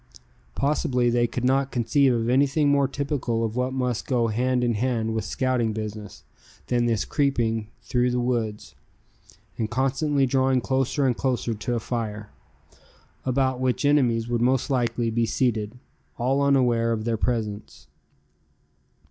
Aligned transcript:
Possibly 0.55 1.11
they 1.11 1.27
could 1.27 1.45
not 1.45 1.69
conceive 1.71 2.11
of 2.11 2.27
anything 2.27 2.69
more 2.69 2.87
typical 2.87 3.45
of 3.45 3.55
what 3.55 3.71
must 3.71 4.07
go 4.07 4.29
hand 4.29 4.63
in 4.63 4.73
hand 4.73 5.13
with 5.13 5.25
scouting 5.25 5.73
business, 5.73 6.23
than 6.65 6.87
this 6.87 7.05
creeping 7.05 7.67
through 7.83 8.09
the 8.09 8.19
woods, 8.19 8.73
and 9.59 9.69
constantly 9.69 10.25
drawing 10.25 10.59
closer 10.59 11.05
and 11.05 11.15
closer 11.15 11.53
to 11.53 11.75
a 11.75 11.79
fire, 11.79 12.31
about 13.25 13.59
which 13.59 13.85
enemies 13.85 14.27
would 14.27 14.41
most 14.41 14.71
likely 14.71 15.11
be 15.11 15.27
seated, 15.27 15.77
all 16.17 16.41
unaware 16.41 16.93
of 16.93 17.05
their 17.05 17.15
presence. 17.15 17.85